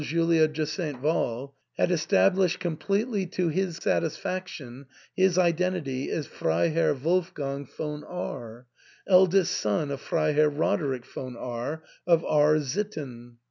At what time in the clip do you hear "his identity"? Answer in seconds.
5.15-6.09